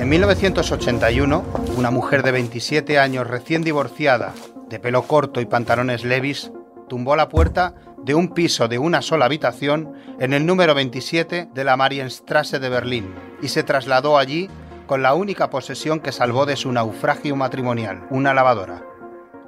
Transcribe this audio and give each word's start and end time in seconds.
En 0.00 0.08
1981, 0.08 1.44
una 1.76 1.90
mujer 1.90 2.22
de 2.22 2.32
27 2.32 2.98
años 2.98 3.26
recién 3.26 3.60
divorciada, 3.60 4.32
de 4.70 4.78
pelo 4.78 5.02
corto 5.02 5.42
y 5.42 5.44
pantalones 5.44 6.04
levis, 6.04 6.50
tumbó 6.88 7.16
la 7.16 7.28
puerta 7.28 7.74
de 8.02 8.14
un 8.14 8.32
piso 8.32 8.66
de 8.66 8.78
una 8.78 9.02
sola 9.02 9.26
habitación 9.26 9.92
en 10.18 10.32
el 10.32 10.46
número 10.46 10.74
27 10.74 11.50
de 11.52 11.64
la 11.64 11.76
Marienstrasse 11.76 12.58
de 12.58 12.70
Berlín 12.70 13.14
y 13.42 13.48
se 13.48 13.62
trasladó 13.62 14.16
allí 14.16 14.48
con 14.86 15.02
la 15.02 15.12
única 15.12 15.50
posesión 15.50 16.00
que 16.00 16.12
salvó 16.12 16.46
de 16.46 16.56
su 16.56 16.72
naufragio 16.72 17.36
matrimonial, 17.36 18.06
una 18.08 18.32
lavadora. 18.32 18.82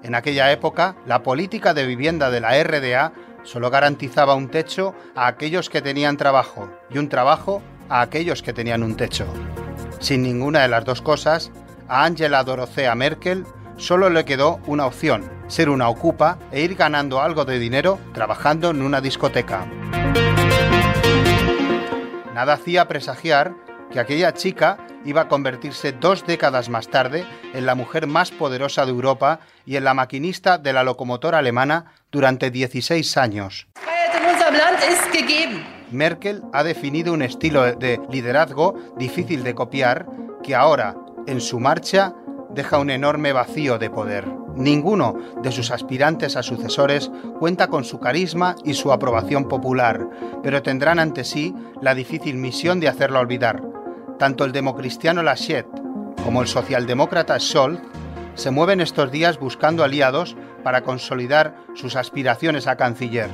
En 0.02 0.14
aquella 0.14 0.52
época, 0.52 0.96
la 1.06 1.22
política 1.22 1.72
de 1.72 1.86
vivienda 1.86 2.30
de 2.30 2.40
la 2.40 2.62
RDA 2.62 3.14
solo 3.42 3.70
garantizaba 3.70 4.34
un 4.34 4.50
techo 4.50 4.94
a 5.14 5.28
aquellos 5.28 5.70
que 5.70 5.80
tenían 5.80 6.18
trabajo 6.18 6.68
y 6.90 6.98
un 6.98 7.08
trabajo 7.08 7.62
a 7.88 8.02
aquellos 8.02 8.42
que 8.42 8.52
tenían 8.52 8.82
un 8.82 8.98
techo. 8.98 9.24
Sin 10.02 10.22
ninguna 10.22 10.62
de 10.62 10.68
las 10.68 10.84
dos 10.84 11.00
cosas, 11.00 11.52
a 11.88 12.04
Angela 12.04 12.42
Dorothea 12.42 12.92
Merkel 12.96 13.46
solo 13.76 14.10
le 14.10 14.24
quedó 14.24 14.60
una 14.66 14.84
opción, 14.84 15.30
ser 15.46 15.68
una 15.68 15.88
ocupa 15.88 16.40
e 16.50 16.60
ir 16.62 16.74
ganando 16.74 17.22
algo 17.22 17.44
de 17.44 17.60
dinero 17.60 18.00
trabajando 18.12 18.70
en 18.70 18.82
una 18.82 19.00
discoteca. 19.00 19.64
Nada 22.34 22.54
hacía 22.54 22.88
presagiar 22.88 23.54
que 23.92 24.00
aquella 24.00 24.34
chica 24.34 24.78
iba 25.04 25.22
a 25.22 25.28
convertirse 25.28 25.92
dos 25.92 26.26
décadas 26.26 26.68
más 26.68 26.88
tarde 26.88 27.24
en 27.54 27.64
la 27.64 27.76
mujer 27.76 28.08
más 28.08 28.32
poderosa 28.32 28.84
de 28.84 28.90
Europa 28.90 29.38
y 29.64 29.76
en 29.76 29.84
la 29.84 29.94
maquinista 29.94 30.58
de 30.58 30.72
la 30.72 30.82
locomotora 30.82 31.38
alemana 31.38 31.92
durante 32.10 32.50
16 32.50 33.16
años. 33.18 33.68
Merkel 35.92 36.42
ha 36.52 36.62
definido 36.62 37.12
un 37.12 37.22
estilo 37.22 37.74
de 37.74 38.00
liderazgo 38.10 38.74
difícil 38.96 39.44
de 39.44 39.54
copiar 39.54 40.06
que 40.42 40.54
ahora, 40.54 40.96
en 41.26 41.40
su 41.40 41.60
marcha, 41.60 42.14
deja 42.50 42.78
un 42.78 42.90
enorme 42.90 43.32
vacío 43.32 43.78
de 43.78 43.90
poder. 43.90 44.26
Ninguno 44.54 45.16
de 45.42 45.50
sus 45.50 45.70
aspirantes 45.70 46.36
a 46.36 46.42
sucesores 46.42 47.10
cuenta 47.38 47.68
con 47.68 47.84
su 47.84 48.00
carisma 48.00 48.56
y 48.64 48.74
su 48.74 48.92
aprobación 48.92 49.48
popular, 49.48 50.08
pero 50.42 50.62
tendrán 50.62 50.98
ante 50.98 51.24
sí 51.24 51.54
la 51.80 51.94
difícil 51.94 52.36
misión 52.36 52.78
de 52.80 52.88
hacerlo 52.88 53.20
olvidar. 53.20 53.62
Tanto 54.18 54.44
el 54.44 54.52
democristiano 54.52 55.22
Laschet 55.22 55.66
como 56.22 56.42
el 56.42 56.48
socialdemócrata 56.48 57.38
Scholz 57.40 57.80
se 58.34 58.50
mueven 58.50 58.80
estos 58.80 59.10
días 59.10 59.38
buscando 59.38 59.84
aliados 59.84 60.36
para 60.62 60.82
consolidar 60.82 61.56
sus 61.74 61.96
aspiraciones 61.96 62.66
a 62.66 62.76
canciller. 62.76 63.28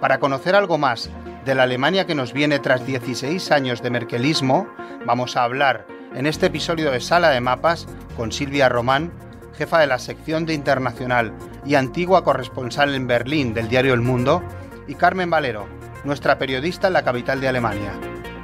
Para 0.00 0.18
conocer 0.18 0.54
algo 0.54 0.78
más 0.78 1.10
de 1.46 1.54
la 1.54 1.62
Alemania 1.62 2.06
que 2.06 2.16
nos 2.16 2.32
viene 2.32 2.58
tras 2.58 2.84
16 2.84 3.52
años 3.52 3.80
de 3.80 3.90
merkelismo, 3.90 4.68
vamos 5.06 5.36
a 5.36 5.44
hablar 5.44 5.86
en 6.14 6.26
este 6.26 6.46
episodio 6.46 6.90
de 6.90 7.00
Sala 7.00 7.30
de 7.30 7.40
Mapas 7.40 7.86
con 8.16 8.32
Silvia 8.32 8.68
Román, 8.68 9.12
jefa 9.56 9.78
de 9.78 9.86
la 9.86 10.00
sección 10.00 10.44
de 10.44 10.54
Internacional 10.54 11.32
y 11.64 11.76
antigua 11.76 12.24
corresponsal 12.24 12.96
en 12.96 13.06
Berlín 13.06 13.54
del 13.54 13.68
diario 13.68 13.94
El 13.94 14.00
Mundo, 14.00 14.42
y 14.88 14.96
Carmen 14.96 15.30
Valero, 15.30 15.68
nuestra 16.04 16.36
periodista 16.36 16.88
en 16.88 16.94
la 16.94 17.04
capital 17.04 17.40
de 17.40 17.48
Alemania. 17.48 17.92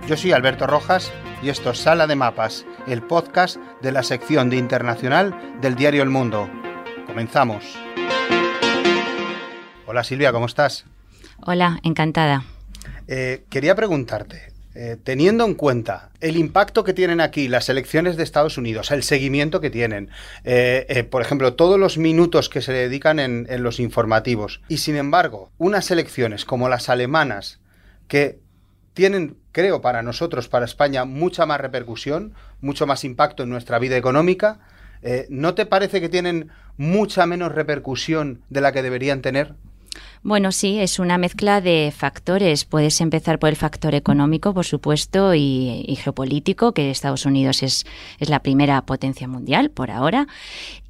Yo 0.07 0.17
soy 0.17 0.31
Alberto 0.31 0.69
Rojas 0.69 1.13
y 1.43 1.49
esto 1.49 1.71
es 1.71 1.79
Sala 1.79 2.07
de 2.07 2.15
Mapas, 2.15 2.65
el 2.87 3.03
podcast 3.03 3.57
de 3.81 3.91
la 3.91 4.05
sección 4.05 4.49
de 4.49 4.57
Internacional 4.57 5.35
del 5.61 5.75
diario 5.75 6.05
El 6.05 6.11
Mundo. 6.11 6.49
Comenzamos. 7.09 7.77
Hola 9.87 10.05
Silvia, 10.05 10.33
¿cómo 10.33 10.47
estás? 10.47 10.85
Hola, 11.45 11.81
encantada. 11.83 12.45
Eh, 13.09 13.45
quería 13.51 13.75
preguntarte, 13.75 14.53
eh, 14.75 14.97
teniendo 15.03 15.45
en 15.45 15.55
cuenta 15.55 16.11
el 16.21 16.37
impacto 16.37 16.85
que 16.85 16.95
tienen 16.95 17.21
aquí 17.21 17.49
las 17.49 17.69
elecciones 17.69 18.17
de 18.17 18.23
Estados 18.23 18.57
Unidos, 18.59 18.91
el 18.91 19.03
seguimiento 19.03 19.61
que 19.61 19.71
tienen, 19.71 20.09
eh, 20.45 21.07
por 21.11 21.23
ejemplo, 21.23 21.55
todos 21.55 21.79
los 21.79 21.99
minutos 21.99 22.49
que 22.49 22.63
se 22.63 22.73
dedican 22.73 23.19
en, 23.19 23.47
en 23.51 23.63
los 23.63 23.81
informativos, 23.81 24.63
y 24.69 24.79
sin 24.79 24.97
embargo, 24.97 25.51
unas 25.59 25.91
elecciones 25.91 26.45
como 26.45 26.69
las 26.69 26.89
alemanas, 26.89 27.61
que 28.09 28.41
tienen, 28.95 29.37
creo, 29.53 29.81
para 29.81 30.03
nosotros, 30.03 30.49
para 30.49 30.65
España, 30.65 31.05
mucha 31.05 31.47
más 31.47 31.61
repercusión, 31.61 32.35
mucho 32.61 32.87
más 32.87 33.05
impacto 33.05 33.43
en 33.43 33.51
nuestra 33.51 33.79
vida 33.79 33.97
económica, 33.97 34.61
¿no 35.31 35.55
te 35.55 35.67
parece 35.67 36.01
que 36.01 36.09
tienen 36.09 36.51
mucha 36.77 37.27
menos 37.27 37.53
repercusión 37.53 38.43
de 38.51 38.61
la 38.61 38.71
que 38.71 38.83
deberían 38.83 39.21
tener? 39.21 39.55
Bueno, 40.25 40.53
sí, 40.53 40.79
es 40.79 41.01
una 41.01 41.19
mezcla 41.19 41.61
de 41.61 41.93
factores. 41.97 42.65
Puedes 42.65 43.01
empezar 43.01 43.41
por 43.41 43.49
el 43.49 43.57
factor 43.57 43.93
económico, 43.97 44.55
por 44.55 44.65
supuesto, 44.65 45.35
y, 45.35 45.99
geopolítico, 46.01 46.73
que 46.73 46.93
Estados 46.93 47.27
Unidos 47.27 47.65
es, 47.65 47.85
es, 48.21 48.29
la 48.29 48.39
primera 48.39 48.81
potencia 48.83 49.27
mundial 49.27 49.71
por 49.71 49.91
ahora. 49.91 50.29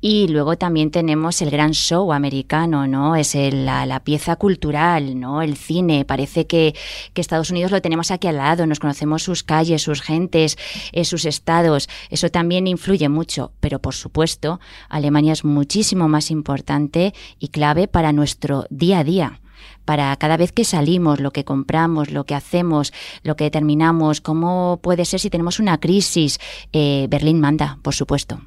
Y 0.05 0.27
luego 0.27 0.59
también 0.59 0.91
tenemos 0.91 1.41
el 1.43 1.51
gran 1.51 1.75
show 1.75 2.13
americano, 2.13 2.89
¿no? 2.89 3.15
Es 3.15 3.37
la, 3.37 3.87
la, 3.87 4.03
pieza 4.03 4.35
cultural, 4.35 5.21
¿no? 5.21 5.43
El 5.43 5.57
cine. 5.57 6.05
Parece 6.05 6.49
que, 6.49 6.75
que, 7.15 7.21
Estados 7.21 7.51
Unidos 7.51 7.71
lo 7.71 7.81
tenemos 7.81 8.11
aquí 8.11 8.27
al 8.27 8.39
lado, 8.39 8.67
nos 8.67 8.81
conocemos 8.81 9.23
sus 9.23 9.45
calles, 9.45 9.81
sus 9.83 10.03
gentes, 10.03 10.59
eh, 10.91 11.05
sus 11.05 11.25
estados. 11.25 11.89
Eso 12.11 12.31
también 12.31 12.67
influye 12.67 13.09
mucho. 13.09 13.53
Pero, 13.61 13.79
por 13.79 13.95
supuesto, 13.95 14.59
Alemania 14.89 15.35
es 15.35 15.45
muchísimo 15.45 16.09
más 16.09 16.33
importante 16.33 17.15
y 17.39 17.49
clave 17.49 17.87
para 17.87 18.13
nuestro 18.13 18.67
día 18.71 18.99
a 18.99 19.05
día 19.05 19.41
para 19.84 20.17
cada 20.17 20.37
vez 20.37 20.51
que 20.51 20.65
salimos, 20.65 21.21
lo 21.21 21.31
que 21.31 21.45
compramos, 21.45 22.11
lo 22.11 22.25
que 22.25 22.34
hacemos, 22.34 22.93
lo 23.23 23.37
que 23.37 23.45
determinamos, 23.45 24.21
cómo 24.21 24.81
puede 24.83 25.05
ser 25.05 25.21
si 25.21 25.31
tenemos 25.31 25.61
una 25.61 25.79
crisis. 25.79 26.41
Eh, 26.73 27.07
Berlín 27.09 27.41
manda, 27.41 27.79
por 27.83 27.95
supuesto. 27.95 28.41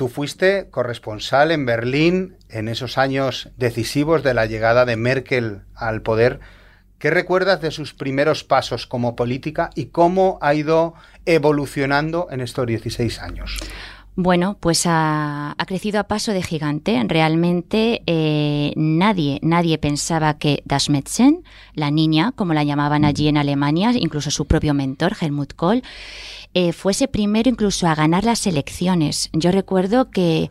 Tú 0.00 0.08
fuiste 0.08 0.70
corresponsal 0.70 1.50
en 1.50 1.66
Berlín 1.66 2.38
en 2.48 2.68
esos 2.68 2.96
años 2.96 3.50
decisivos 3.58 4.22
de 4.22 4.32
la 4.32 4.46
llegada 4.46 4.86
de 4.86 4.96
Merkel 4.96 5.60
al 5.74 6.00
poder. 6.00 6.40
¿Qué 6.98 7.10
recuerdas 7.10 7.60
de 7.60 7.70
sus 7.70 7.92
primeros 7.92 8.42
pasos 8.42 8.86
como 8.86 9.14
política 9.14 9.68
y 9.74 9.88
cómo 9.88 10.38
ha 10.40 10.54
ido 10.54 10.94
evolucionando 11.26 12.28
en 12.30 12.40
estos 12.40 12.66
16 12.66 13.18
años? 13.18 13.58
Bueno, 14.16 14.56
pues 14.60 14.82
ha, 14.86 15.54
crecido 15.66 16.00
a 16.00 16.04
paso 16.04 16.32
de 16.32 16.42
gigante. 16.42 17.00
Realmente 17.06 18.02
eh, 18.06 18.72
nadie, 18.76 19.38
nadie 19.42 19.78
pensaba 19.78 20.38
que 20.38 20.62
Das 20.64 20.90
Mädchen, 20.90 21.44
la 21.74 21.90
niña, 21.90 22.32
como 22.32 22.52
la 22.52 22.64
llamaban 22.64 23.04
allí 23.04 23.28
en 23.28 23.36
Alemania, 23.36 23.92
incluso 23.94 24.30
su 24.30 24.46
propio 24.46 24.74
mentor, 24.74 25.16
Helmut 25.20 25.54
Kohl, 25.54 25.82
eh, 26.52 26.72
fuese 26.72 27.06
primero 27.06 27.48
incluso 27.48 27.86
a 27.86 27.94
ganar 27.94 28.24
las 28.24 28.46
elecciones. 28.46 29.30
Yo 29.32 29.52
recuerdo 29.52 30.10
que 30.10 30.50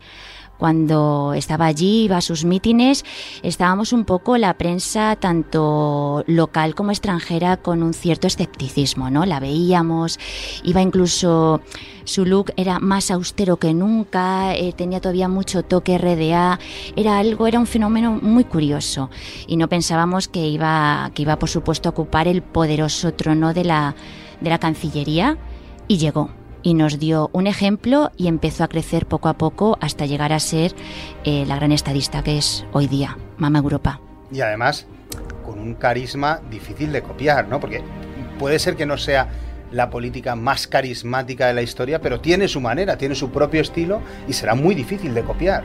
cuando 0.60 1.32
estaba 1.34 1.64
allí, 1.64 2.04
iba 2.04 2.18
a 2.18 2.20
sus 2.20 2.44
mítines, 2.44 3.02
estábamos 3.42 3.94
un 3.94 4.04
poco 4.04 4.36
la 4.36 4.58
prensa, 4.58 5.16
tanto 5.16 6.22
local 6.26 6.74
como 6.74 6.90
extranjera, 6.90 7.56
con 7.56 7.82
un 7.82 7.94
cierto 7.94 8.26
escepticismo, 8.26 9.08
¿no? 9.08 9.24
La 9.24 9.40
veíamos, 9.40 10.18
iba 10.62 10.82
incluso, 10.82 11.62
su 12.04 12.26
look 12.26 12.52
era 12.58 12.78
más 12.78 13.10
austero 13.10 13.56
que 13.56 13.72
nunca, 13.72 14.54
eh, 14.54 14.74
tenía 14.74 15.00
todavía 15.00 15.28
mucho 15.28 15.62
toque 15.62 15.96
RDA, 15.96 16.58
era 16.94 17.18
algo, 17.18 17.46
era 17.46 17.58
un 17.58 17.66
fenómeno 17.66 18.18
muy 18.20 18.44
curioso 18.44 19.08
y 19.46 19.56
no 19.56 19.66
pensábamos 19.66 20.28
que 20.28 20.46
iba, 20.46 21.10
que 21.14 21.22
iba 21.22 21.38
por 21.38 21.48
supuesto 21.48 21.88
a 21.88 21.92
ocupar 21.92 22.28
el 22.28 22.42
poderoso 22.42 23.14
trono 23.14 23.54
de 23.54 23.64
la, 23.64 23.94
de 24.42 24.50
la 24.50 24.58
Cancillería 24.58 25.38
y 25.88 25.96
llegó 25.96 26.28
y 26.62 26.74
nos 26.74 26.98
dio 26.98 27.30
un 27.32 27.46
ejemplo 27.46 28.10
y 28.16 28.28
empezó 28.28 28.64
a 28.64 28.68
crecer 28.68 29.06
poco 29.06 29.28
a 29.28 29.34
poco 29.34 29.78
hasta 29.80 30.06
llegar 30.06 30.32
a 30.32 30.40
ser 30.40 30.74
eh, 31.24 31.44
la 31.46 31.56
gran 31.56 31.72
estadista 31.72 32.22
que 32.22 32.38
es 32.38 32.64
hoy 32.72 32.86
día, 32.86 33.16
Mama 33.38 33.58
Europa. 33.58 34.00
Y 34.32 34.40
además 34.40 34.86
con 35.44 35.58
un 35.58 35.74
carisma 35.74 36.40
difícil 36.50 36.92
de 36.92 37.02
copiar, 37.02 37.48
¿no? 37.48 37.60
Porque 37.60 37.82
puede 38.38 38.58
ser 38.58 38.76
que 38.76 38.86
no 38.86 38.96
sea 38.96 39.28
la 39.72 39.90
política 39.90 40.36
más 40.36 40.66
carismática 40.66 41.46
de 41.46 41.54
la 41.54 41.62
historia, 41.62 42.00
pero 42.00 42.20
tiene 42.20 42.48
su 42.48 42.60
manera, 42.60 42.96
tiene 42.96 43.14
su 43.14 43.30
propio 43.30 43.60
estilo 43.60 44.00
y 44.28 44.32
será 44.32 44.54
muy 44.54 44.74
difícil 44.74 45.14
de 45.14 45.22
copiar. 45.22 45.64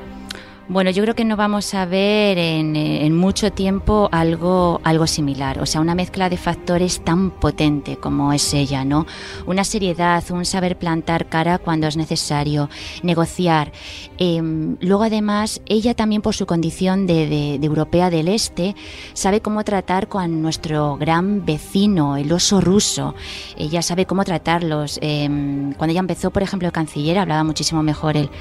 Bueno, 0.67 0.89
yo 0.89 1.03
creo 1.03 1.13
que 1.13 1.25
no 1.25 1.35
vamos 1.35 1.75
a 1.75 1.85
ver 1.85 2.39
en, 2.39 3.15
mucho 3.15 3.51
tiempo 3.51 4.09
algo, 4.11 4.81
algo 4.83 5.05
similar, 5.05 5.61
o 5.61 5.67
sea, 5.67 5.79
una 5.79 5.93
mezcla 5.93 6.27
de 6.27 6.37
factores 6.37 7.03
tan 7.03 7.29
potente 7.29 7.97
como 7.97 8.33
es 8.33 8.51
ella, 8.51 8.83
¿no? 8.83 9.05
Una 9.45 9.63
seriedad, 9.63 10.23
un 10.31 10.43
saber 10.43 10.75
plantar 10.75 11.27
cara 11.27 11.59
cuando 11.59 11.85
es 11.85 11.97
necesario, 11.97 12.67
negociar. 13.03 13.71
Em, 14.17 14.77
luego, 14.81 15.03
además, 15.03 15.61
ella 15.67 15.93
también 15.93 16.23
por 16.23 16.33
su 16.33 16.47
condición 16.47 17.05
de, 17.05 17.59
europea 17.61 18.09
del 18.09 18.27
Este, 18.27 18.75
sabe 19.13 19.41
cómo 19.41 19.63
tratar 19.63 20.07
con 20.07 20.41
nuestro 20.41 20.97
gran 20.97 21.45
vecino, 21.45 22.17
el 22.17 22.31
oso 22.33 22.59
ruso. 22.59 23.13
Ella 23.55 23.83
sabe 23.83 24.07
cómo 24.07 24.23
tratarlos. 24.23 24.97
Em, 25.03 25.73
cuando 25.73 25.91
ella 25.91 25.99
empezó, 25.99 26.31
por 26.31 26.41
ejemplo, 26.41 26.67
de 26.67 26.71
canciller, 26.71 27.19
hablaba 27.19 27.43
muchísimo 27.43 27.83
mejor 27.83 28.17
el 28.17 28.31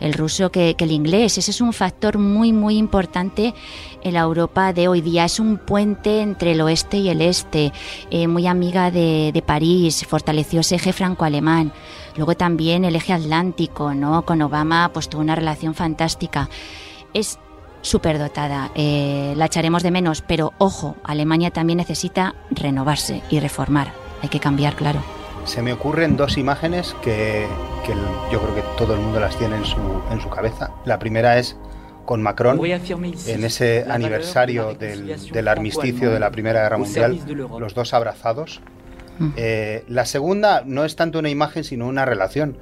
el 0.00 0.14
ruso 0.14 0.50
que, 0.50 0.74
el 0.78 0.92
inglés. 0.92 1.38
Ese 1.38 1.50
es 1.50 1.60
un 1.60 1.65
un 1.66 1.72
factor 1.72 2.18
muy, 2.18 2.52
muy 2.52 2.76
importante 2.76 3.54
en 4.02 4.14
la 4.14 4.20
Europa 4.20 4.72
de 4.72 4.88
hoy 4.88 5.00
día. 5.00 5.24
Es 5.24 5.40
un 5.40 5.58
puente 5.58 6.20
entre 6.20 6.52
el 6.52 6.60
oeste 6.60 6.98
y 6.98 7.08
el 7.08 7.20
este, 7.20 7.72
eh, 8.10 8.28
muy 8.28 8.46
amiga 8.46 8.90
de, 8.90 9.30
de 9.32 9.42
París, 9.42 10.06
fortaleció 10.08 10.60
ese 10.60 10.76
eje 10.76 10.92
franco-alemán. 10.92 11.72
Luego 12.16 12.34
también 12.34 12.84
el 12.84 12.96
eje 12.96 13.12
atlántico, 13.12 13.94
¿no? 13.94 14.24
Con 14.24 14.42
Obama 14.42 14.90
pues 14.92 15.08
tuvo 15.08 15.20
una 15.20 15.34
relación 15.34 15.74
fantástica. 15.74 16.48
Es 17.12 17.38
superdotada, 17.82 18.70
eh, 18.74 19.34
la 19.36 19.46
echaremos 19.46 19.82
de 19.82 19.90
menos, 19.90 20.22
pero 20.22 20.52
ojo, 20.58 20.96
Alemania 21.04 21.50
también 21.50 21.76
necesita 21.76 22.34
renovarse 22.50 23.22
y 23.30 23.38
reformar. 23.38 23.92
Hay 24.22 24.28
que 24.28 24.40
cambiar, 24.40 24.74
claro. 24.74 25.15
Se 25.46 25.62
me 25.62 25.72
ocurren 25.72 26.16
dos 26.16 26.36
imágenes 26.36 26.94
que, 27.02 27.46
que 27.86 27.94
yo 28.32 28.40
creo 28.40 28.54
que 28.54 28.62
todo 28.76 28.94
el 28.94 29.00
mundo 29.00 29.20
las 29.20 29.36
tiene 29.38 29.56
en 29.56 29.64
su, 29.64 29.80
en 30.10 30.20
su 30.20 30.28
cabeza. 30.28 30.72
La 30.84 30.98
primera 30.98 31.38
es 31.38 31.56
con 32.04 32.22
Macron 32.22 32.60
en 32.64 33.44
ese 33.44 33.84
aniversario 33.88 34.74
del, 34.74 35.16
del, 35.32 35.48
armisticio 35.48 36.10
de 36.10 36.20
la 36.20 36.30
Primera 36.30 36.62
Guerra 36.62 36.78
Mundial, 36.78 37.20
los 37.58 37.74
dos 37.74 37.92
abrazados. 37.92 38.60
Mm. 39.18 39.30
Eh, 39.36 39.84
la 39.88 40.06
segunda 40.06 40.62
no 40.64 40.84
es 40.84 40.96
tanto 40.96 41.18
una 41.18 41.30
imagen, 41.30 41.64
sino 41.64 41.86
una 41.86 42.04
relación. 42.04 42.58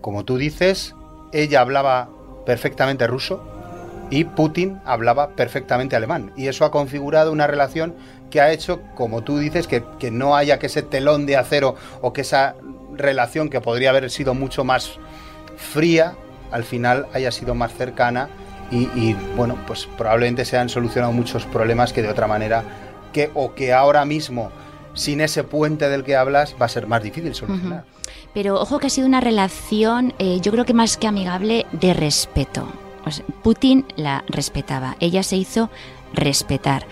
Como 0.00 0.24
tú 0.24 0.38
dices, 0.38 0.94
ella 1.32 1.60
hablaba 1.60 2.08
perfectamente 2.46 3.06
ruso 3.06 3.44
y 4.10 4.24
Putin 4.24 4.80
hablaba 4.84 5.30
perfectamente 5.30 5.94
alemán. 5.96 6.32
Y 6.36 6.48
eso 6.48 6.64
ha 6.64 6.70
configurado 6.70 7.32
una 7.32 7.46
relación 7.46 7.94
que 8.30 8.40
ha 8.40 8.52
hecho, 8.52 8.80
como 8.94 9.22
tú 9.22 9.38
dices, 9.38 9.66
que, 9.66 9.84
que 9.98 10.10
no 10.10 10.36
haya 10.36 10.58
que 10.58 10.66
ese 10.66 10.82
telón 10.82 11.26
de 11.26 11.36
acero 11.36 11.76
o 12.00 12.12
que 12.12 12.22
esa 12.22 12.56
relación 12.94 13.48
que 13.50 13.60
podría 13.60 13.90
haber 13.90 14.10
sido 14.10 14.34
mucho 14.34 14.64
más 14.64 14.98
fría, 15.56 16.14
al 16.50 16.64
final 16.64 17.06
haya 17.12 17.30
sido 17.30 17.54
más 17.54 17.72
cercana 17.74 18.28
y, 18.70 18.88
y, 18.94 19.16
bueno, 19.36 19.56
pues 19.66 19.88
probablemente 19.96 20.44
se 20.44 20.56
han 20.56 20.68
solucionado 20.68 21.12
muchos 21.12 21.44
problemas 21.46 21.92
que 21.92 22.02
de 22.02 22.08
otra 22.08 22.26
manera, 22.26 22.64
que 23.12 23.30
o 23.34 23.54
que 23.54 23.72
ahora 23.72 24.04
mismo 24.04 24.50
sin 24.94 25.20
ese 25.20 25.44
puente 25.44 25.88
del 25.88 26.02
que 26.04 26.16
hablas 26.16 26.56
va 26.60 26.66
a 26.66 26.68
ser 26.68 26.86
más 26.86 27.02
difícil 27.02 27.34
solucionar. 27.34 27.84
Uh 27.84 27.86
-huh. 27.86 28.30
Pero 28.34 28.60
ojo 28.60 28.78
que 28.78 28.88
ha 28.88 28.90
sido 28.90 29.06
una 29.06 29.20
relación, 29.20 30.14
eh, 30.18 30.40
yo 30.40 30.52
creo 30.52 30.64
que 30.64 30.74
más 30.74 30.96
que 30.96 31.06
amigable, 31.06 31.66
de 31.72 31.94
respeto. 31.94 32.66
O 33.04 33.10
sea, 33.10 33.24
Putin 33.42 33.86
la 33.96 34.24
respetaba, 34.28 34.96
ella 35.00 35.22
se 35.22 35.36
hizo 35.36 35.70
respetar 36.12 36.86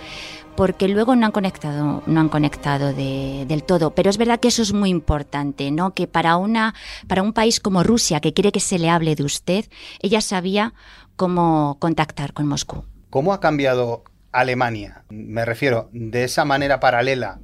porque 0.57 0.89
luego 0.89 1.17
no 1.17 1.27
han 1.27 1.33
conectado, 1.33 2.03
no 2.07 2.21
han 2.21 2.29
conectado 2.29 2.93
de, 2.93 3.45
del 3.47 3.65
todo. 3.65 3.95
Pero 3.95 4.11
es 4.11 4.19
verdad 4.19 4.41
que 4.41 4.49
eso 4.49 4.63
es 4.63 4.73
muy 4.73 4.91
importante, 4.91 5.71
¿no? 5.71 5.95
Que 5.95 6.07
para 6.07 6.37
una, 6.37 6.75
para 7.09 7.23
un 7.23 7.33
país 7.33 7.61
como 7.61 7.83
Rusia, 7.83 8.21
que 8.21 8.33
quiere 8.33 8.53
que 8.53 8.61
se 8.61 8.79
le 8.79 8.91
hable 8.91 9.15
de 9.15 9.25
usted, 9.25 9.65
ella 10.01 10.21
sabía 10.21 10.75
cómo 11.17 11.77
contactar 11.81 12.33
con 12.33 12.47
Moscú. 12.47 12.85
¿Cómo 13.11 13.33
ha 13.33 13.41
cambiado 13.41 14.05
Alemania? 14.33 15.05
Me 15.11 15.45
refiero, 15.45 15.89
de 15.93 16.25
esa 16.25 16.45
manera 16.45 16.81
paralela 16.81 17.39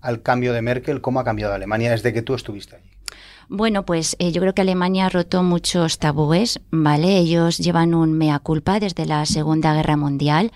al 0.00 0.22
cambio 0.22 0.52
de 0.52 0.62
Merkel, 0.62 1.00
¿cómo 1.00 1.20
ha 1.20 1.24
cambiado 1.24 1.54
Alemania 1.54 1.90
desde 1.90 2.12
que 2.12 2.22
tú 2.22 2.34
estuviste 2.34 2.76
allí? 2.76 2.90
Bueno, 3.52 3.84
pues 3.84 4.14
eh, 4.20 4.30
yo 4.30 4.40
creo 4.40 4.54
que 4.54 4.62
Alemania 4.62 5.06
ha 5.06 5.08
roto 5.08 5.42
muchos 5.42 5.98
tabúes, 5.98 6.60
¿vale? 6.70 7.18
Ellos 7.18 7.58
llevan 7.58 7.94
un 7.94 8.12
mea 8.12 8.38
culpa 8.38 8.78
desde 8.78 9.06
la 9.06 9.26
Segunda 9.26 9.74
Guerra 9.74 9.96
Mundial 9.96 10.52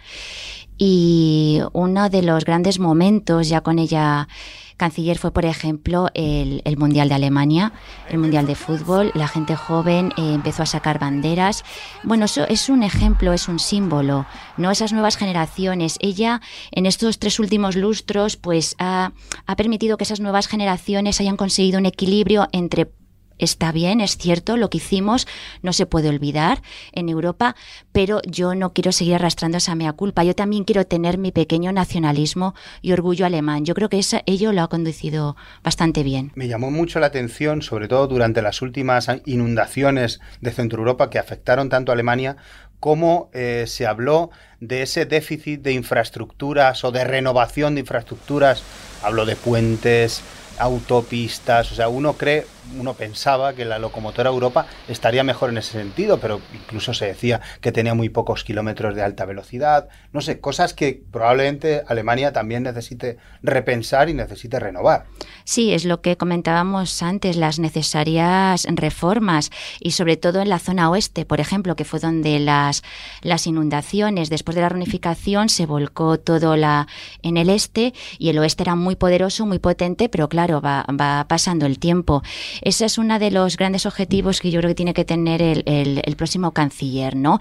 y 0.79 1.61
uno 1.73 2.09
de 2.09 2.23
los 2.23 2.45
grandes 2.45 2.79
momentos 2.79 3.49
ya 3.49 3.63
con 3.63 3.81
ella 3.81 4.29
canciller 4.77 5.19
fue, 5.19 5.33
por 5.33 5.45
ejemplo, 5.45 6.09
el, 6.15 6.63
Mundial 6.77 7.09
de 7.09 7.15
Alemania, 7.15 7.73
el 8.09 8.19
Mundial 8.19 8.47
de 8.47 8.55
Fútbol. 8.55 9.13
La 9.15 9.29
gente 9.29 9.57
joven 9.57 10.13
eh, 10.17 10.35
empezó 10.35 10.63
a 10.63 10.67
sacar 10.67 10.99
banderas. 10.99 11.65
Bueno, 12.03 12.25
eso 12.25 12.47
es 12.49 12.69
un 12.69 12.83
ejemplo, 12.83 13.33
es 13.33 13.49
un 13.49 13.59
símbolo, 13.59 14.27
¿no? 14.57 14.71
Esas 14.71 14.93
nuevas 14.93 15.17
generaciones. 15.17 15.97
Ella, 16.01 16.41
en 16.73 16.87
estos 16.87 17.19
tres 17.19 17.39
últimos 17.39 17.77
lustros, 17.77 18.37
pues 18.37 18.75
ha, 18.79 19.13
ha 19.47 19.57
permitido 19.57 19.97
que 19.97 20.05
esas 20.05 20.21
nuevas 20.21 20.49
generaciones 20.49 21.21
hayan 21.21 21.37
conseguido 21.37 21.79
un 21.79 21.87
equilibrio 21.87 22.49
entre 22.53 22.91
Está 23.39 23.73
bien, 23.73 24.01
es 24.01 24.17
cierto, 24.17 24.57
lo 24.57 24.71
que 24.71 24.79
hicimos 24.79 25.27
no 25.63 25.73
se 25.73 25.87
puede 25.87 26.09
olvidar 26.09 26.63
en 26.93 27.09
Europa, 27.09 27.57
pero 27.93 28.21
yo 28.23 28.55
no 28.55 28.73
quiero 28.73 28.93
seguir 28.93 29.17
arrastrando 29.17 29.59
esa 29.59 29.75
mea 29.75 29.93
culpa. 29.93 30.23
Yo 30.25 30.35
también 30.35 30.65
quiero 30.65 30.87
tener 30.87 31.19
mi 31.19 31.33
pequeño 31.33 31.73
nacionalismo 31.73 32.55
y 32.81 32.93
orgullo 32.93 33.27
alemán. 33.27 33.65
Yo 33.65 33.75
creo 33.75 33.89
que 33.89 33.99
esa, 33.99 34.23
ello 34.27 34.53
lo 34.53 34.63
ha 34.63 34.69
conducido 34.69 35.37
bastante 35.63 36.03
bien. 36.03 36.33
Me 36.35 36.49
llamó 36.49 36.71
mucho 36.71 37.01
la 37.01 37.07
atención, 37.07 37.63
sobre 37.63 37.89
todo 37.89 38.07
durante 38.07 38.43
las 38.43 38.63
últimas 38.63 39.09
inundaciones 39.27 40.21
de 40.41 40.53
Centro 40.53 40.79
Europa 40.79 41.11
que 41.11 41.19
afectaron 41.19 41.69
tanto 41.69 41.91
a 41.91 41.95
Alemania, 41.95 42.37
cómo 42.81 43.31
eh, 43.33 43.65
se 43.67 43.87
habló 43.87 44.31
de 44.61 44.83
ese 44.83 45.07
déficit 45.07 45.63
de 45.63 45.73
infraestructuras 45.73 46.85
o 46.85 46.93
de 46.93 47.05
renovación 47.05 47.75
de 47.75 47.81
infraestructuras. 47.81 48.63
Hablo 49.03 49.27
de 49.27 49.37
puentes, 49.37 50.23
autopistas, 50.59 51.73
o 51.73 51.75
sea, 51.75 51.89
uno 51.89 52.15
cree, 52.15 52.47
uno 52.79 52.95
pensaba 52.95 53.55
que 53.55 53.65
la 53.65 53.79
locomotora 53.79 54.31
Europa 54.31 54.67
estaría 54.89 55.25
mejor 55.25 55.51
en 55.51 55.59
ese 55.59 55.73
sentido, 55.73 56.19
pero 56.19 56.41
incluso 56.53 56.95
se 56.95 57.07
decía 57.07 57.41
que 57.61 57.73
tenía 57.73 57.95
muy 57.95 58.09
pocos 58.09 58.45
kilómetros 58.45 58.95
de 58.95 59.03
alta 59.03 59.25
velocidad, 59.25 59.89
no 60.13 60.21
sé, 60.21 60.41
cosas 60.41 60.75
que 60.75 61.03
probablemente 61.11 61.83
Alemania 61.87 62.33
también 62.33 62.63
necesite 62.63 63.19
repensar 63.43 64.09
y 64.09 64.15
necesite 64.15 64.59
renovar. 64.61 65.07
Sí, 65.45 65.73
es 65.73 65.85
lo 65.85 66.01
que 66.01 66.17
comentábamos 66.17 67.03
antes, 67.03 67.37
las 67.37 67.59
necesarias 67.59 68.67
reformas 68.71 69.51
y 69.81 69.93
sobre 69.93 70.17
todo 70.17 70.41
en 70.41 70.49
la 70.49 70.59
zona 70.59 70.91
oeste, 70.91 71.25
por 71.25 71.41
ejemplo, 71.41 71.77
que 71.77 71.85
fue 71.85 72.01
donde 72.01 72.39
las, 72.39 72.83
las 73.23 73.47
inundaciones 73.47 74.31
después 74.31 74.55
de 74.55 74.63
la 74.63 74.69
reunificación 74.69 75.49
se 75.49 75.67
volcó 75.67 76.19
todo 76.19 76.57
la, 76.57 76.87
en 77.23 77.37
el 77.37 77.51
este 77.51 77.95
y 78.19 78.31
el 78.31 78.39
oeste 78.39 78.63
era 78.63 78.75
muy 78.75 78.97
poderoso, 78.97 79.47
muy 79.47 79.59
potente, 79.59 80.09
pero 80.09 80.29
claro, 80.29 80.61
va, 80.61 80.85
va, 80.89 81.27
pasando 81.29 81.67
el 81.67 81.79
tiempo. 81.79 82.23
Ese 82.65 82.87
es 82.87 82.97
uno 82.97 83.19
de 83.19 83.31
los 83.31 83.59
grandes 83.59 83.85
objetivos 83.85 84.41
que 84.41 84.51
yo 84.51 84.61
creo 84.61 84.71
que 84.71 84.75
tiene 84.75 84.95
que 84.95 85.05
tener 85.05 85.43
el, 85.43 86.17
próximo 86.17 86.53
canciller, 86.53 87.15
¿no? 87.15 87.39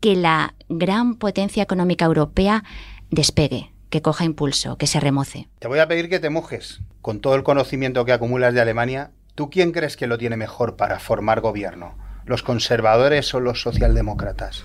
Que 0.00 0.16
la 0.16 0.54
gran 0.68 1.14
potencia 1.14 1.62
económica 1.62 2.04
europea 2.04 2.64
despegue, 3.08 3.70
que 3.88 4.02
coja 4.02 4.24
impulso, 4.24 4.76
que 4.76 4.88
se 4.88 4.98
remoce. 4.98 5.46
Te 5.60 5.68
voy 5.68 5.78
a 5.78 5.86
pedir 5.86 6.08
que 6.08 6.18
te 6.18 6.28
mojes. 6.28 6.80
Con 7.02 7.20
todo 7.20 7.36
el 7.36 7.44
conocimiento 7.44 8.04
que 8.04 8.12
acumulas 8.12 8.52
de 8.52 8.60
Alemania, 8.60 9.12
¿tú 9.36 9.48
quién 9.48 9.70
crees 9.70 9.96
que 9.96 10.08
lo 10.08 10.18
tiene 10.18 10.36
mejor 10.36 10.74
para 10.74 10.98
formar 10.98 11.40
gobierno? 11.40 11.96
¿Los 12.26 12.42
conservadores 12.42 13.32
o 13.34 13.40
los 13.40 13.62
socialdemócratas? 13.62 14.64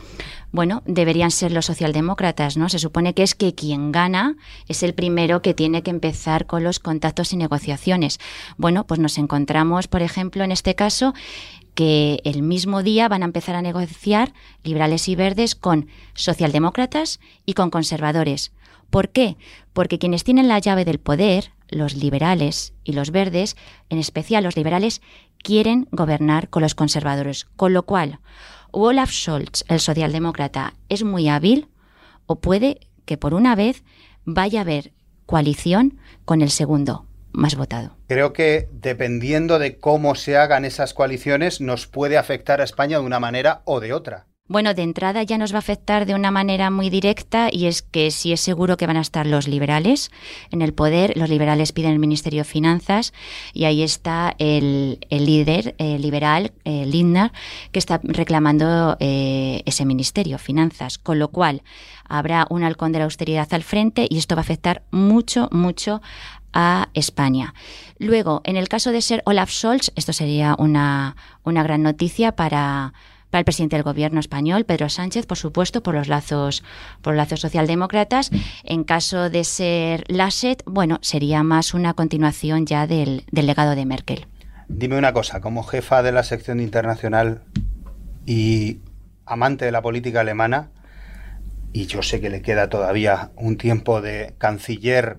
Bueno, 0.54 0.84
deberían 0.86 1.32
ser 1.32 1.52
los 1.52 1.66
socialdemócratas, 1.66 2.58
¿no? 2.58 2.70
Se 2.70 2.78
supone 2.78 3.16
que 3.16 3.24
es 3.24 3.34
que 3.34 3.56
quien 3.56 3.92
gana 3.92 4.38
es 4.68 4.84
el 4.84 4.94
primero 4.94 5.42
que 5.42 5.56
tiene 5.56 5.82
que 5.82 5.90
empezar 5.90 6.46
con 6.46 6.64
los 6.64 6.80
contactos 6.80 7.34
y 7.34 7.38
negociaciones. 7.38 8.20
Bueno, 8.56 8.86
pues 8.86 9.00
nos 9.00 9.18
encontramos, 9.18 9.88
por 9.88 10.04
ejemplo, 10.04 10.44
en 10.44 10.52
este 10.52 10.76
caso, 10.76 11.16
que 11.74 12.22
el 12.24 12.44
mismo 12.44 12.84
día 12.84 13.10
van 13.10 13.24
a 13.24 13.26
empezar 13.26 13.56
a 13.56 13.64
negociar 13.64 14.32
liberales 14.64 15.10
y 15.10 15.16
verdes 15.16 15.56
con 15.56 15.88
socialdemócratas 16.14 17.20
y 17.48 17.56
con 17.56 17.72
conservadores. 17.72 18.52
¿Por 18.92 19.10
qué? 19.10 19.38
Porque 19.74 19.98
quienes 19.98 20.24
tienen 20.24 20.48
la 20.48 20.60
llave 20.60 20.86
del 20.86 21.00
poder, 21.00 21.52
los 21.68 21.96
liberales 21.96 22.74
y 22.84 22.94
los 22.94 23.10
verdes, 23.10 23.58
en 23.90 23.98
especial 23.98 24.44
los 24.44 24.56
liberales, 24.56 25.02
quieren 25.40 25.88
gobernar 25.92 26.50
con 26.50 26.62
los 26.62 26.76
conservadores. 26.76 27.48
Con 27.56 27.74
lo 27.74 27.88
cual, 27.88 28.20
Olaf 28.74 29.12
Scholz, 29.12 29.64
el 29.68 29.80
socialdemócrata, 29.80 30.74
es 30.90 31.04
muy 31.04 31.30
hábil 31.30 31.70
o 32.26 32.42
puede 32.42 32.80
que 33.06 33.18
por 33.18 33.36
una 33.36 33.56
vez 33.56 33.84
vaya 34.26 34.60
a 34.60 34.62
haber 34.64 34.94
coalición 35.28 36.00
con 36.26 36.42
el 36.42 36.50
segundo 36.50 37.06
más 37.32 37.56
votado. 37.56 37.96
Creo 38.08 38.34
que 38.34 38.68
dependiendo 38.72 39.60
de 39.60 39.78
cómo 39.78 40.16
se 40.16 40.38
hagan 40.38 40.66
esas 40.66 40.94
coaliciones 40.94 41.62
nos 41.62 41.88
puede 41.88 42.18
afectar 42.18 42.62
a 42.62 42.64
España 42.64 43.00
de 43.00 43.06
una 43.06 43.20
manera 43.20 43.62
o 43.66 43.80
de 43.80 43.94
otra. 43.94 44.26
Bueno, 44.50 44.74
de 44.74 44.82
entrada 44.82 45.24
ya 45.24 45.38
nos 45.38 45.54
va 45.54 45.56
a 45.56 45.60
afectar 45.60 46.06
de 46.06 46.16
una 46.16 46.30
manera 46.30 46.70
muy 46.70 46.90
directa 46.90 47.48
y 47.50 47.68
es 47.68 47.82
que 47.82 48.12
sí 48.12 48.34
es 48.34 48.42
seguro 48.42 48.76
que 48.76 48.86
van 48.86 48.98
a 48.98 49.02
estar 49.02 49.26
los 49.26 49.48
liberales 49.48 50.12
en 50.52 50.62
el 50.62 50.74
poder. 50.74 51.16
Los 51.16 51.30
liberales 51.30 51.72
piden 51.72 51.94
el 51.94 52.00
Ministerio 52.00 52.42
de 52.42 52.44
Finanzas 52.44 53.14
y 53.54 53.64
ahí 53.64 53.82
está 53.82 54.36
el, 54.40 55.00
líder 55.10 55.76
eh, 55.78 55.98
liberal, 55.98 56.52
eh, 56.66 56.86
Lindner, 56.86 57.32
que 57.72 57.80
está 57.80 58.02
reclamando 58.04 58.98
eh, 59.00 59.64
ese 59.66 59.86
ministerio, 59.86 60.38
Finanzas. 60.38 60.98
Con 60.98 61.20
lo 61.20 61.30
cual 61.30 61.64
habrá 62.04 62.46
un 62.50 62.66
halcón 62.66 62.92
de 62.92 63.00
la 63.00 63.06
austeridad 63.06 63.48
al 63.54 63.64
frente 63.64 64.08
y 64.10 64.18
esto 64.18 64.36
va 64.36 64.42
a 64.42 64.44
afectar 64.44 64.84
mucho, 64.92 65.48
mucho 65.54 66.02
a 66.52 66.90
España. 66.94 67.54
Luego, 67.98 68.42
en 68.44 68.58
el 68.58 68.68
caso 68.68 68.92
de 68.92 69.02
ser 69.02 69.24
Olaf 69.26 69.52
Scholz, 69.52 69.94
esto 69.96 70.12
sería 70.12 70.54
una, 70.60 71.16
una 71.44 71.64
gran 71.64 71.82
noticia 71.82 72.34
para 72.34 72.94
para 73.34 73.40
el 73.40 73.46
presidente 73.46 73.78
del 73.78 73.84
gobierno 73.84 74.20
español, 74.20 74.64
Pedro 74.64 74.90
Sánchez, 74.90 75.26
por 75.26 75.40
supuesto, 75.40 75.82
por 75.82 75.96
los 75.96 76.08
lazos, 76.08 76.64
por 77.02 77.16
lazos 77.16 77.40
socialdemócratas. 77.40 78.30
En 78.64 78.84
caso 78.84 79.32
de 79.32 79.44
ser 79.44 80.04
Laschet, 80.08 80.62
bueno, 80.68 81.00
sería 81.02 81.42
más 81.42 81.74
una 81.74 81.96
continuación 81.96 82.68
ya 82.68 82.86
del, 82.86 83.24
del 83.32 83.48
legado 83.48 83.74
de 83.74 83.88
Merkel. 83.88 84.28
Dime 84.68 85.00
una 85.00 85.14
cosa, 85.14 85.42
como 85.42 85.64
jefa 85.64 86.04
de 86.04 86.12
la 86.12 86.22
sección 86.22 86.60
internacional 86.60 87.42
y 88.28 88.82
amante 89.26 89.66
de 89.66 89.72
la 89.72 89.82
política 89.82 90.20
alemana, 90.20 90.70
y 91.72 91.88
yo 91.88 92.04
sé 92.04 92.22
que 92.22 92.30
le 92.30 92.44
queda 92.44 92.70
todavía 92.70 93.32
un 93.36 93.58
tiempo 93.58 94.00
de 94.00 94.36
canciller, 94.38 95.18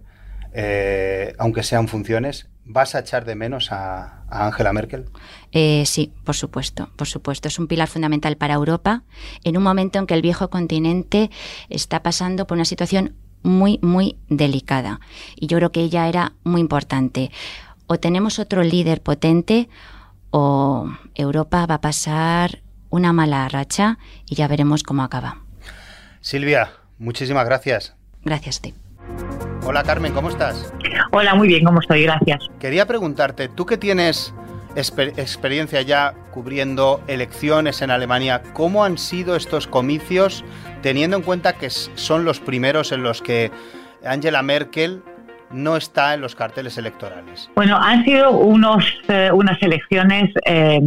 eh, 0.53 1.35
aunque 1.39 1.65
sean 1.65 1.89
funciones, 1.89 2.49
¿vas 2.65 2.95
a 2.95 3.01
echar 3.01 3.25
de 3.25 3.35
menos 3.35 3.73
a, 3.73 4.25
Angela 4.29 4.73
Merkel? 4.73 5.07
Eh, 5.53 5.85
sí, 5.87 6.13
por 6.25 6.35
supuesto, 6.35 6.91
por 6.97 7.07
supuesto. 7.07 7.49
Es 7.49 7.59
un 7.59 7.67
pilar 7.67 7.89
fundamental 7.89 8.37
para 8.37 8.55
Europa 8.55 9.03
en 9.45 9.57
un 9.57 9.63
momento 9.63 9.99
en 9.99 10.07
que 10.07 10.15
el 10.15 10.23
viejo 10.23 10.51
continente 10.51 11.31
está 11.69 12.03
pasando 12.03 12.47
por 12.47 12.57
una 12.57 12.65
situación 12.65 13.15
muy, 13.43 13.79
muy 13.83 14.17
delicada. 14.29 15.01
Y 15.37 15.47
yo 15.47 15.59
creo 15.59 15.71
que 15.71 15.81
ella 15.81 16.09
era 16.09 16.33
muy 16.43 16.61
importante. 16.61 17.31
O 17.87 17.99
tenemos 17.99 18.39
otro 18.39 18.63
líder 18.63 19.03
potente 19.03 19.69
o 20.31 20.91
Europa 21.15 21.67
va 21.67 21.77
a 21.77 21.81
pasar 21.81 22.63
una 22.91 23.13
mala 23.13 23.49
racha 23.49 23.99
y 24.27 24.35
ya 24.35 24.49
veremos 24.49 24.83
cómo 24.83 25.03
acaba. 25.03 25.43
Silvia, 26.21 26.71
muchísimas 26.99 27.45
gracias. 27.45 27.95
Gracias 28.25 28.59
a 28.59 28.63
ti. 28.63 28.75
Hola 29.67 29.83
Carmen, 29.83 30.13
¿cómo 30.13 30.29
estás? 30.29 30.73
Hola, 31.11 31.35
muy 31.35 31.49
bien, 31.49 31.65
¿cómo 31.65 31.81
estoy? 31.81 32.03
Gracias. 32.03 32.51
Quería 32.61 32.87
preguntarte, 32.87 33.49
tú 33.49 33.65
que 33.65 33.79
tienes 33.79 34.35
experiencia 34.77 35.81
ya 35.81 36.15
cubriendo 36.33 37.01
elecciones 37.07 37.81
en 37.81 37.91
Alemania, 37.91 38.43
¿cómo 38.53 38.85
han 38.85 38.99
sido 38.99 39.37
estos 39.37 39.67
comicios 39.67 40.45
teniendo 40.83 41.17
en 41.17 41.23
cuenta 41.23 41.55
que 41.55 41.71
son 41.71 42.27
los 42.27 42.41
primeros 42.41 42.93
en 42.93 43.03
los 43.03 43.23
que 43.23 43.51
Angela 44.05 44.43
Merkel 44.43 45.03
no 45.55 45.77
está 45.77 46.15
en 46.15 46.21
los 46.21 46.35
carteles 46.35 46.77
electorales? 46.77 47.51
Bueno, 47.55 47.79
han 47.81 48.05
sido 48.05 48.33
unos, 48.33 48.85
eh, 49.09 49.31
unas 49.33 49.63
elecciones 49.63 50.31
eh, 50.45 50.81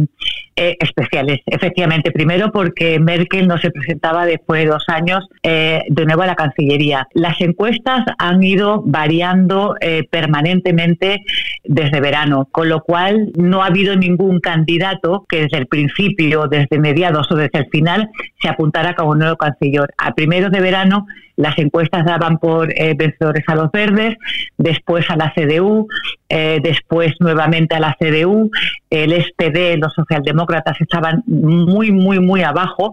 eh, 0.56 0.76
especiales, 0.78 1.40
efectivamente. 1.46 2.10
Primero 2.12 2.52
porque 2.52 3.00
Merkel 3.00 3.48
no 3.48 3.58
se 3.58 3.70
presentaba 3.70 4.26
después 4.26 4.62
de 4.62 4.70
dos 4.70 4.84
años 4.88 5.26
de 5.42 6.04
nuevo 6.04 6.22
a 6.22 6.26
la 6.26 6.34
Cancillería. 6.34 7.06
Las 7.14 7.40
encuestas 7.40 8.04
han 8.18 8.42
ido 8.42 8.82
variando 8.84 9.76
permanentemente 10.10 11.22
desde 11.64 12.00
verano, 12.00 12.48
con 12.50 12.68
lo 12.68 12.82
cual 12.82 13.30
no 13.36 13.62
ha 13.62 13.66
habido 13.66 13.96
ningún 13.96 14.40
candidato 14.40 15.24
que 15.28 15.42
desde 15.42 15.58
el 15.58 15.66
principio, 15.68 16.48
desde 16.48 16.78
mediados 16.78 17.30
o 17.30 17.36
desde 17.36 17.60
el 17.60 17.68
final, 17.70 18.10
se 18.42 18.48
apuntara 18.48 18.94
como 18.94 19.14
nuevo 19.14 19.36
canciller. 19.36 19.94
A 19.96 20.14
primeros 20.14 20.50
de 20.50 20.60
verano 20.60 21.06
las 21.36 21.56
encuestas 21.58 22.04
daban 22.04 22.38
por 22.38 22.74
vencedores 22.96 23.44
a 23.46 23.54
los 23.54 23.70
verdes, 23.70 24.16
después 24.58 25.08
a 25.08 25.16
la 25.16 25.32
CDU, 25.34 25.86
eh, 26.28 26.60
después 26.62 27.14
nuevamente 27.20 27.76
a 27.76 27.80
la 27.80 27.96
CDU, 27.98 28.50
el 28.90 29.12
SPD, 29.12 29.78
los 29.78 29.94
socialdemócratas 29.94 30.80
estaban 30.80 31.22
muy, 31.26 31.92
muy, 31.92 32.18
muy 32.18 32.42
abajo 32.42 32.92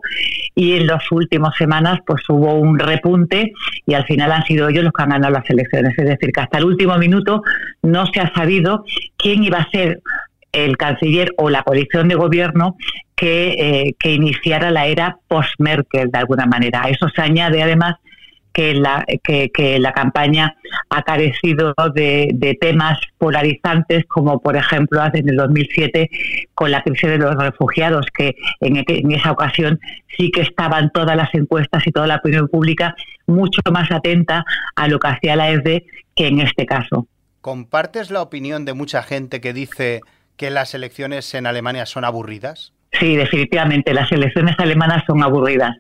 y 0.54 0.74
en 0.74 0.88
las 0.88 1.12
últimas 1.12 1.56
semanas 1.58 2.00
pues 2.06 2.22
hubo 2.30 2.54
un 2.54 2.80
repunte 2.80 3.52
y 3.86 3.94
al 3.96 4.06
final 4.06 4.32
han 4.32 4.46
sido 4.46 4.70
ellos 4.70 4.84
los 4.84 4.94
que 4.94 5.04
han 5.04 5.10
ganado 5.10 5.34
las 5.34 5.50
elecciones. 5.50 5.98
Es 5.98 6.06
decir, 6.06 6.32
que 6.32 6.42
hasta 6.42 6.60
el 6.60 6.66
último 6.66 6.98
minuto 6.98 7.42
no 7.82 8.06
se 8.06 8.22
ha 8.22 8.32
sabido 8.34 8.86
quién 9.18 9.44
iba 9.44 9.58
a 9.58 9.70
ser 9.72 10.02
el 10.52 10.78
canciller 10.78 11.34
o 11.38 11.50
la 11.50 11.64
coalición 11.64 12.08
de 12.08 12.16
gobierno 12.16 12.78
que, 13.16 13.56
eh, 13.58 13.96
que 14.00 14.14
iniciara 14.14 14.72
la 14.72 14.86
era 14.86 15.18
post-Merkel 15.28 16.12
de 16.12 16.20
alguna 16.20 16.46
manera. 16.46 16.84
Eso 16.90 17.10
se 17.10 17.22
añade 17.22 17.62
además 17.62 17.96
que 18.56 18.74
la, 18.74 19.06
que, 19.22 19.78
la 19.80 19.92
campaña 19.92 20.56
ha 20.90 21.04
carecido 21.04 21.74
de, 21.94 22.58
temas 22.62 22.98
polarizantes, 23.18 24.06
como 24.06 24.40
por 24.40 24.56
ejemplo 24.56 25.02
en 25.14 25.28
el 25.30 25.36
2007 25.36 26.10
con 26.54 26.72
la 26.72 26.82
crisis 26.82 27.10
de 27.10 27.18
los 27.18 27.36
refugiados, 27.36 28.06
que 28.18 28.38
en, 28.62 28.82
en 28.88 29.12
esa 29.12 29.34
ocasión 29.34 29.78
sí 30.18 30.32
que 30.32 30.42
estaban 30.42 30.90
todas 30.94 31.18
las 31.18 31.34
encuestas 31.36 31.86
y 31.86 31.92
toda 31.92 32.08
la 32.08 32.16
opinión 32.16 32.48
pública 32.48 32.96
mucho 33.28 33.60
más 33.72 33.92
atenta 33.92 34.46
a 34.76 34.88
lo 34.88 35.00
que 35.00 35.08
hacía 35.10 35.36
la 35.36 35.52
EFD 35.52 35.84
que 36.16 36.28
en 36.28 36.40
este 36.40 36.66
caso. 36.66 37.08
¿Compartes 37.42 38.10
la 38.10 38.22
opinión 38.22 38.64
de 38.64 38.74
mucha 38.74 39.04
gente 39.04 39.42
que 39.42 39.52
dice 39.52 40.00
que 40.38 40.50
las 40.50 40.74
elecciones 40.74 41.34
en 41.34 41.46
Alemania 41.46 41.86
son 41.86 42.06
aburridas? 42.06 42.72
Sí, 43.00 43.16
definitivamente. 43.16 43.94
Las 43.94 44.12
elecciones 44.12 44.56
alemanas 44.60 45.04
son 45.08 45.24
aburridas. 45.24 45.76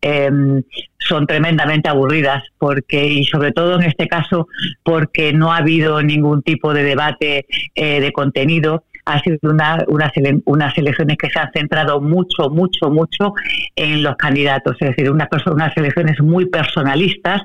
Em, 0.00 0.62
son 0.98 1.26
tremendamente 1.26 1.88
aburridas 1.88 2.42
porque, 2.58 3.06
y 3.06 3.24
sobre 3.24 3.52
todo 3.52 3.76
en 3.76 3.82
este 3.82 4.08
caso, 4.08 4.48
porque 4.82 5.32
no 5.32 5.52
ha 5.52 5.58
habido 5.58 6.02
ningún 6.02 6.42
tipo 6.42 6.72
de 6.72 6.82
debate 6.82 7.46
eh, 7.74 8.00
de 8.00 8.12
contenido. 8.12 8.84
Ha 9.06 9.20
sido 9.20 9.36
una, 9.42 9.84
unas 9.86 10.78
elecciones 10.78 11.18
que 11.18 11.28
se 11.28 11.38
han 11.38 11.52
centrado 11.52 12.00
mucho, 12.00 12.48
mucho, 12.48 12.88
mucho 12.88 13.34
en 13.76 14.02
los 14.02 14.16
candidatos. 14.16 14.76
Es 14.80 14.90
decir, 14.90 15.10
una, 15.10 15.28
unas 15.46 15.76
elecciones 15.76 16.18
muy 16.22 16.46
personalistas 16.46 17.42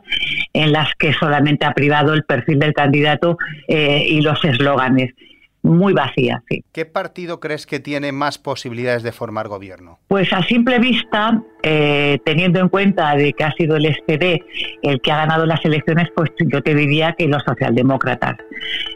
en 0.53 0.71
las 0.71 0.95
que 0.95 1.11
solamente 1.11 1.65
ha 1.65 1.73
privado 1.73 2.13
el 2.13 2.23
perfil 2.23 2.59
del 2.59 2.71
candidato 2.71 3.37
eh, 3.67 4.05
y 4.07 4.21
los 4.21 4.41
eslóganes 4.45 5.13
muy 5.61 5.93
vacía, 5.93 6.41
sí. 6.49 6.63
¿Qué 6.71 6.85
partido 6.85 7.39
crees 7.39 7.65
que 7.65 7.79
tiene 7.79 8.11
más 8.11 8.37
posibilidades 8.37 9.03
de 9.03 9.11
formar 9.11 9.47
gobierno? 9.47 9.99
Pues 10.07 10.31
a 10.31 10.41
simple 10.43 10.79
vista, 10.79 11.41
eh, 11.63 12.19
teniendo 12.23 12.59
en 12.59 12.69
cuenta 12.69 13.15
de 13.15 13.33
que 13.33 13.43
ha 13.43 13.51
sido 13.53 13.75
el 13.75 13.85
SPD 13.85 14.41
el 14.81 15.01
que 15.01 15.11
ha 15.11 15.17
ganado 15.17 15.45
las 15.45 15.63
elecciones, 15.65 16.07
pues 16.15 16.29
yo 16.39 16.61
te 16.61 16.73
diría 16.73 17.13
que 17.17 17.27
los 17.27 17.43
socialdemócratas. 17.43 18.37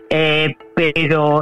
Eh, 0.10 0.56
pero 0.76 1.42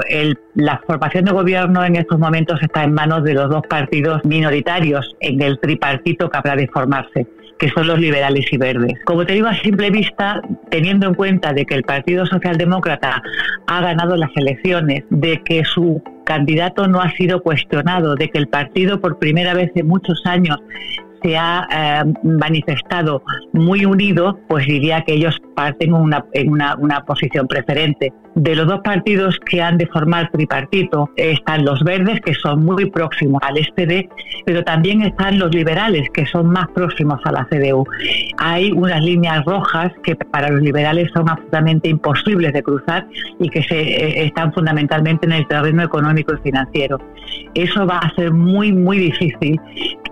la 0.55 0.81
formación 0.87 1.25
de 1.25 1.31
gobierno 1.31 1.83
en 1.83 1.95
estos 1.95 2.19
momentos 2.19 2.61
está 2.61 2.83
en 2.83 2.93
manos 2.93 3.23
de 3.23 3.33
los 3.33 3.49
dos 3.49 3.61
partidos 3.69 4.23
minoritarios 4.25 5.15
en 5.19 5.41
el 5.41 5.59
tripartito 5.59 6.29
que 6.29 6.37
habrá 6.37 6.55
de 6.55 6.67
formarse 6.67 7.27
que 7.61 7.69
son 7.69 7.85
los 7.85 7.99
liberales 7.99 8.51
y 8.51 8.57
verdes. 8.57 8.93
Como 9.05 9.23
te 9.23 9.33
digo 9.33 9.47
a 9.47 9.53
simple 9.53 9.91
vista, 9.91 10.41
teniendo 10.71 11.05
en 11.07 11.13
cuenta 11.13 11.53
de 11.53 11.63
que 11.63 11.75
el 11.75 11.83
Partido 11.83 12.25
Socialdemócrata 12.25 13.21
ha 13.67 13.81
ganado 13.81 14.17
las 14.17 14.31
elecciones, 14.35 15.03
de 15.11 15.43
que 15.45 15.63
su 15.63 16.01
candidato 16.25 16.87
no 16.87 16.99
ha 16.99 17.11
sido 17.11 17.43
cuestionado, 17.43 18.15
de 18.15 18.29
que 18.29 18.39
el 18.39 18.47
partido 18.47 18.99
por 18.99 19.19
primera 19.19 19.53
vez 19.53 19.69
en 19.75 19.87
muchos 19.87 20.23
años 20.25 20.57
se 21.21 21.37
ha 21.37 21.67
eh, 21.71 22.13
manifestado 22.23 23.21
muy 23.53 23.85
unido, 23.85 24.39
pues 24.47 24.65
diría 24.65 25.03
que 25.03 25.13
ellos 25.13 25.39
parten 25.61 25.93
una, 25.93 26.25
en 26.33 26.51
una, 26.51 26.75
una, 26.75 27.01
posición 27.01 27.45
preferente. 27.45 28.11
De 28.33 28.55
los 28.55 28.65
dos 28.65 28.79
partidos 28.83 29.37
que 29.45 29.61
han 29.61 29.77
de 29.77 29.85
formar 29.85 30.31
tripartito 30.31 31.11
están 31.15 31.65
los 31.65 31.83
verdes, 31.83 32.19
que 32.21 32.33
son 32.33 32.65
muy 32.65 32.89
próximos 32.89 33.39
al 33.43 33.57
SPD, 33.57 34.09
pero 34.43 34.63
también 34.63 35.03
están 35.03 35.37
los 35.37 35.53
liberales, 35.53 36.09
que 36.15 36.25
son 36.25 36.47
más 36.47 36.67
próximos 36.73 37.19
a 37.25 37.31
la 37.31 37.45
CDU. 37.45 37.85
Hay 38.39 38.71
unas 38.71 39.03
líneas 39.03 39.45
rojas 39.45 39.91
que 40.03 40.15
para 40.15 40.49
los 40.49 40.61
liberales 40.61 41.11
son 41.13 41.29
absolutamente 41.29 41.89
imposibles 41.89 42.53
de 42.53 42.63
cruzar 42.63 43.05
y 43.39 43.47
que 43.49 43.61
se, 43.61 43.79
eh, 43.79 44.25
están 44.25 44.51
fundamentalmente 44.53 45.27
en 45.27 45.33
el 45.33 45.47
terreno 45.47 45.83
económico 45.83 46.33
y 46.33 46.37
financiero. 46.37 46.97
Eso 47.53 47.85
va 47.85 47.99
a 47.99 48.15
ser 48.15 48.31
muy, 48.31 48.71
muy 48.71 48.97
difícil 48.97 49.59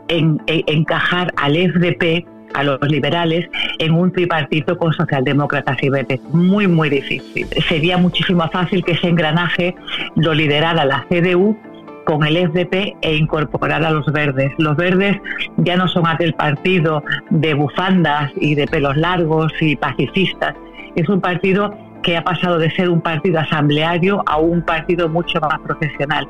en, 0.09 0.39
encajar 0.45 1.33
al 1.37 1.55
FDP 1.55 2.38
a 2.53 2.63
los 2.63 2.79
liberales 2.87 3.49
en 3.79 3.93
un 3.93 4.11
tripartito 4.11 4.77
con 4.77 4.93
socialdemócratas 4.93 5.77
y 5.81 5.89
verdes. 5.89 6.19
Muy, 6.31 6.67
muy 6.67 6.89
difícil. 6.89 7.47
Sería 7.67 7.97
muchísimo 7.97 8.47
fácil 8.49 8.83
que 8.83 8.93
ese 8.93 9.07
engranaje 9.07 9.75
lo 10.15 10.33
liderara 10.33 10.85
la 10.85 11.05
CDU 11.09 11.57
con 12.05 12.25
el 12.25 12.37
FDP 12.49 12.95
e 13.01 13.15
incorporar 13.15 13.83
a 13.83 13.91
los 13.91 14.05
verdes. 14.07 14.51
Los 14.57 14.75
verdes 14.75 15.17
ya 15.57 15.77
no 15.77 15.87
son 15.87 16.07
aquel 16.07 16.33
partido 16.33 17.03
de 17.29 17.53
bufandas 17.53 18.31
y 18.35 18.55
de 18.55 18.65
pelos 18.65 18.97
largos 18.97 19.53
y 19.61 19.75
pacifistas. 19.75 20.55
Es 20.95 21.07
un 21.07 21.21
partido 21.21 21.77
que 22.01 22.17
ha 22.17 22.23
pasado 22.23 22.57
de 22.57 22.71
ser 22.71 22.89
un 22.89 23.01
partido 23.01 23.39
asambleario 23.39 24.23
a 24.25 24.37
un 24.37 24.61
partido 24.63 25.07
mucho 25.07 25.39
más 25.41 25.59
profesional. 25.59 26.27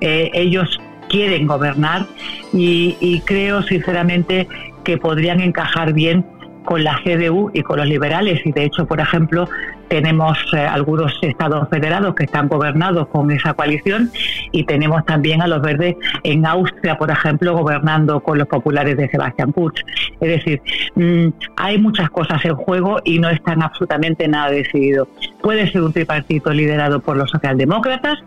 Eh, 0.00 0.30
ellos 0.34 0.80
quieren 1.08 1.46
gobernar 1.46 2.06
y, 2.52 3.20
creo 3.26 3.62
sinceramente 3.62 4.48
que 4.84 4.98
podrían 4.98 5.40
encajar 5.40 5.92
bien 5.92 6.24
con 6.64 6.84
la 6.84 7.00
CDU 7.02 7.50
y 7.54 7.62
con 7.62 7.78
los 7.78 7.86
liberales. 7.86 8.40
Y 8.44 8.52
de 8.52 8.64
hecho, 8.64 8.86
por 8.86 9.00
ejemplo, 9.00 9.48
tenemos 9.88 10.38
eh, 10.52 10.58
algunos 10.58 11.18
estados 11.22 11.68
federados 11.68 12.14
que 12.14 12.24
están 12.24 12.48
gobernados 12.48 13.08
con 13.08 13.30
esa 13.30 13.54
coalición 13.54 14.10
y 14.52 14.64
tenemos 14.64 15.04
también 15.04 15.42
a 15.42 15.46
los 15.46 15.62
verdes 15.62 15.96
en 16.22 16.46
Austria, 16.46 16.96
por 16.96 17.10
ejemplo, 17.10 17.54
gobernando 17.54 18.20
con 18.20 18.38
los 18.38 18.46
populares 18.46 18.96
de 18.96 19.08
Sebastián 19.08 19.52
Kurz. 19.52 19.80
Es 20.20 20.28
decir, 20.28 20.62
mm, 20.94 21.28
hay 21.56 21.78
muchas 21.78 22.10
cosas 22.10 22.44
en 22.44 22.54
juego 22.54 22.98
y 23.04 23.18
no 23.18 23.30
están 23.30 23.62
absolutamente 23.62 24.28
nada 24.28 24.50
decidido. 24.50 25.08
Puede 25.42 25.70
ser 25.70 25.82
un 25.82 25.92
tripartito 25.92 26.52
liderado 26.52 27.00
por 27.00 27.16
los 27.16 27.30
socialdemócratas 27.30 28.18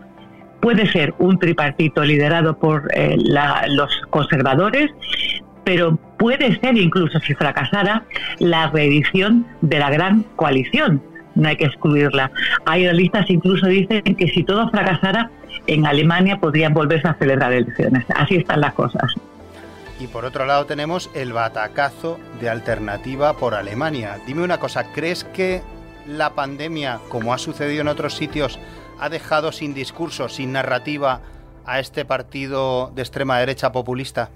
puede 0.60 0.89
ser 0.93 1.13
un 1.19 1.38
tripartito 1.39 2.05
liderado 2.05 2.57
por 2.57 2.89
eh, 2.95 3.17
los 3.17 3.91
conservadores, 4.10 4.89
pero 5.63 5.98
puede 6.17 6.60
ser 6.60 6.77
incluso 6.77 7.20
si 7.20 7.34
fracasara 7.34 8.03
la 8.39 8.70
reedición 8.70 9.46
de 9.62 9.79
la 9.79 9.89
gran 9.89 10.24
coalición. 10.36 11.01
No 11.36 11.50
hay 11.50 11.58
que 11.58 11.65
excluirla. 11.65 12.32
Hay 12.65 12.86
analistas 12.86 13.29
incluso 13.29 13.67
dicen 13.67 14.03
que 14.03 14.27
si 14.27 14.43
todo 14.43 14.70
fracasara, 14.70 15.32
en 15.67 15.86
Alemania 15.86 16.39
podrían 16.39 16.74
volverse 16.74 17.08
a 17.08 17.15
celebrar 17.15 17.53
elecciones. 17.53 18.05
Así 18.15 18.36
están 18.36 18.62
las 18.62 18.74
cosas. 18.74 19.13
Y 20.00 20.08
por 20.08 20.25
otro 20.25 20.46
lado 20.46 20.65
tenemos 20.65 21.10
el 21.13 21.34
batacazo 21.34 22.20
de 22.39 22.50
alternativa 22.50 23.38
por 23.38 23.55
Alemania. 23.55 24.17
Dime 24.27 24.43
una 24.43 24.60
cosa, 24.60 24.91
¿crees 24.91 25.24
que 25.24 25.62
la 26.08 26.32
pandemia, 26.32 27.00
como 27.10 27.34
ha 27.34 27.38
sucedido 27.38 27.82
en 27.82 27.88
otros 27.88 28.15
sitios, 28.15 28.60
ha 29.00 29.10
dejado 29.10 29.51
sin 29.51 29.74
discurso, 29.74 30.29
sin 30.29 30.51
narrativa 30.51 31.22
a 31.65 31.79
este 31.79 32.03
partido 32.05 32.91
de 32.93 33.01
extrema 33.01 33.39
derecha 33.39 33.72
populista? 33.72 34.29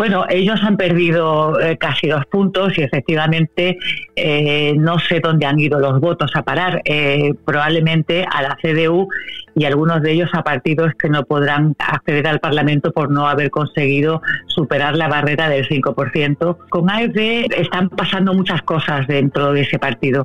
Bueno, 0.00 0.24
ellos 0.30 0.58
han 0.62 0.78
perdido 0.78 1.60
eh, 1.60 1.76
casi 1.76 2.08
dos 2.08 2.24
puntos 2.24 2.78
y 2.78 2.80
efectivamente 2.80 3.76
eh, 4.16 4.72
no 4.74 4.98
sé 4.98 5.20
dónde 5.20 5.44
han 5.44 5.60
ido 5.60 5.78
los 5.78 6.00
votos 6.00 6.30
a 6.36 6.42
parar. 6.42 6.80
Eh, 6.86 7.34
probablemente 7.44 8.24
a 8.24 8.40
la 8.40 8.56
CDU 8.62 9.08
y 9.54 9.64
algunos 9.64 10.02
de 10.02 10.12
ellos 10.12 10.30
a 10.32 10.42
partidos 10.42 10.92
que 10.98 11.08
no 11.08 11.24
podrán 11.24 11.74
acceder 11.78 12.26
al 12.26 12.40
Parlamento 12.40 12.92
por 12.92 13.10
no 13.10 13.28
haber 13.28 13.50
conseguido 13.50 14.22
superar 14.46 14.96
la 14.96 15.08
barrera 15.08 15.48
del 15.48 15.68
5%. 15.68 16.56
Con 16.68 16.90
AFD 16.90 17.52
están 17.56 17.88
pasando 17.90 18.34
muchas 18.34 18.62
cosas 18.62 19.06
dentro 19.06 19.52
de 19.52 19.62
ese 19.62 19.78
partido 19.78 20.24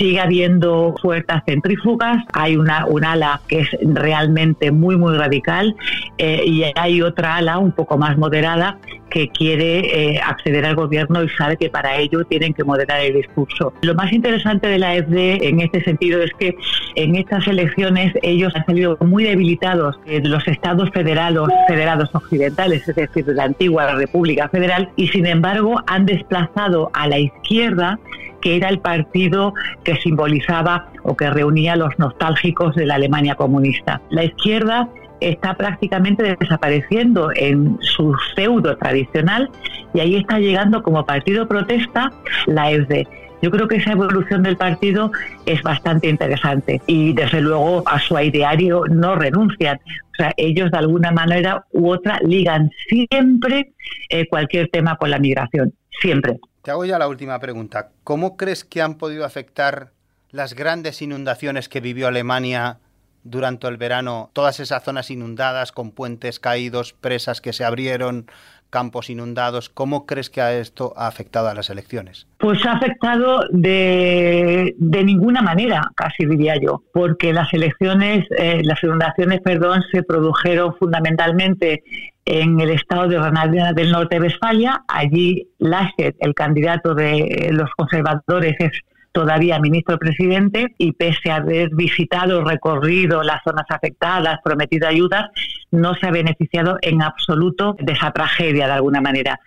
sigue 0.00 0.18
habiendo 0.18 0.94
fuerzas 1.00 1.42
centrífugas, 1.44 2.24
hay 2.32 2.56
una, 2.56 2.86
un 2.86 3.04
ala 3.04 3.40
que 3.48 3.60
es 3.60 3.68
realmente 3.82 4.70
muy, 4.70 4.96
muy 4.96 5.14
radical 5.14 5.76
eh, 6.16 6.42
y 6.46 6.64
hay 6.74 7.02
otra 7.02 7.36
ala 7.36 7.58
un 7.58 7.72
poco 7.72 7.98
más 7.98 8.16
moderada 8.16 8.78
que 9.10 9.28
quiere 9.28 10.14
eh, 10.14 10.20
acceder 10.24 10.64
al 10.64 10.76
gobierno 10.76 11.22
y 11.22 11.28
sabe 11.30 11.56
que 11.58 11.68
para 11.68 11.98
ello 11.98 12.24
tienen 12.24 12.54
que 12.54 12.64
moderar 12.64 13.00
el 13.00 13.14
discurso. 13.14 13.74
Lo 13.82 13.94
más 13.94 14.10
interesante 14.12 14.68
de 14.68 14.78
la 14.78 14.94
FD 14.94 15.46
en 15.46 15.60
este 15.60 15.82
sentido 15.84 16.22
es 16.22 16.30
que 16.38 16.54
en 16.94 17.16
estas 17.16 17.46
elecciones 17.46 18.14
ellos 18.22 18.54
han 18.60 18.66
salido 18.66 18.96
muy 19.00 19.24
debilitados 19.24 19.98
de 20.04 20.20
los 20.20 20.46
estados 20.46 20.90
federados, 20.90 21.48
federados 21.68 22.10
occidentales, 22.14 22.88
es 22.88 22.94
decir, 22.94 23.24
de 23.24 23.34
la 23.34 23.44
antigua 23.44 23.94
República 23.94 24.48
Federal, 24.48 24.90
y 24.96 25.08
sin 25.08 25.26
embargo 25.26 25.80
han 25.86 26.06
desplazado 26.06 26.90
a 26.92 27.08
la 27.08 27.18
izquierda 27.18 27.98
que 28.40 28.56
era 28.56 28.68
el 28.68 28.78
partido 28.78 29.52
que 29.84 29.96
simbolizaba 29.96 30.88
o 31.02 31.16
que 31.16 31.30
reunía 31.30 31.74
a 31.74 31.76
los 31.76 31.98
nostálgicos 31.98 32.74
de 32.74 32.86
la 32.86 32.94
Alemania 32.94 33.34
comunista. 33.34 34.00
La 34.10 34.24
izquierda 34.24 34.88
está 35.20 35.54
prácticamente 35.54 36.36
desapareciendo 36.40 37.30
en 37.34 37.76
su 37.80 38.14
pseudo 38.34 38.76
tradicional 38.76 39.50
y 39.92 40.00
ahí 40.00 40.16
está 40.16 40.38
llegando 40.38 40.82
como 40.82 41.04
partido 41.04 41.46
protesta 41.46 42.10
la 42.46 42.70
FD. 42.70 43.06
Yo 43.42 43.50
creo 43.50 43.68
que 43.68 43.76
esa 43.76 43.92
evolución 43.92 44.42
del 44.42 44.56
partido 44.56 45.12
es 45.46 45.62
bastante 45.62 46.08
interesante 46.08 46.80
y 46.86 47.14
desde 47.14 47.40
luego 47.40 47.82
a 47.86 47.98
su 47.98 48.18
ideario 48.18 48.84
no 48.90 49.14
renuncian. 49.14 49.78
O 50.12 50.14
sea, 50.16 50.34
ellos 50.36 50.70
de 50.70 50.78
alguna 50.78 51.10
manera 51.10 51.64
u 51.72 51.90
otra 51.90 52.18
ligan 52.22 52.70
siempre 52.88 53.72
eh, 54.10 54.28
cualquier 54.28 54.68
tema 54.68 54.96
con 54.96 55.10
la 55.10 55.18
migración, 55.18 55.72
siempre. 56.00 56.38
Te 56.62 56.70
hago 56.70 56.84
ya 56.84 56.98
la 56.98 57.08
última 57.08 57.38
pregunta. 57.38 57.90
¿Cómo 58.04 58.36
crees 58.36 58.64
que 58.64 58.82
han 58.82 58.96
podido 58.96 59.24
afectar 59.24 59.92
las 60.30 60.54
grandes 60.54 61.00
inundaciones 61.00 61.70
que 61.70 61.80
vivió 61.80 62.08
Alemania 62.08 62.78
durante 63.24 63.66
el 63.66 63.78
verano? 63.78 64.30
Todas 64.34 64.60
esas 64.60 64.84
zonas 64.84 65.10
inundadas, 65.10 65.72
con 65.72 65.92
puentes 65.92 66.38
caídos, 66.38 66.92
presas 66.92 67.40
que 67.40 67.54
se 67.54 67.64
abrieron, 67.64 68.26
campos 68.70 69.10
inundados. 69.10 69.68
¿Cómo 69.68 70.06
crees 70.06 70.30
que 70.30 70.60
esto 70.60 70.94
ha 70.96 71.06
afectado 71.06 71.48
a 71.48 71.54
las 71.54 71.68
elecciones? 71.70 72.26
Pues 72.38 72.64
ha 72.64 72.72
afectado 72.72 73.42
de, 73.50 74.74
ninguna 74.78 75.42
manera, 75.42 75.82
casi 75.94 76.24
diría 76.24 76.54
yo, 76.60 76.82
porque 76.92 77.32
las 77.32 77.52
elecciones, 77.52 78.26
eh, 78.38 78.62
las 78.64 78.82
inundaciones, 78.82 79.40
perdón, 79.40 79.82
se 79.92 80.02
produjeron 80.02 80.74
fundamentalmente 80.76 81.82
en 82.24 82.60
el 82.60 82.70
estado 82.70 83.08
de 83.08 83.16
Granada 83.16 83.72
del 83.72 83.90
Norte 83.90 84.16
de 84.16 84.22
Westfalia. 84.22 84.84
Allí 84.88 85.48
Laschet, 85.58 86.16
el 86.20 86.34
candidato 86.34 86.94
de 86.94 87.50
los 87.52 87.70
conservadores, 87.76 88.54
es 88.58 88.72
todavía 89.12 89.58
ministro 89.58 89.98
presidente 89.98 90.74
y 90.78 90.92
pese 90.92 91.30
a 91.30 91.36
haber 91.36 91.70
visitado, 91.74 92.44
recorrido 92.44 93.22
las 93.22 93.42
zonas 93.42 93.66
afectadas, 93.68 94.38
prometido 94.44 94.86
ayudas, 94.86 95.30
no 95.70 95.94
se 95.94 96.06
ha 96.06 96.10
beneficiado 96.10 96.78
en 96.82 97.02
absoluto 97.02 97.76
de 97.78 97.92
esa 97.92 98.10
tragedia 98.12 98.66
de 98.66 98.72
alguna 98.72 99.00
manera. 99.00 99.38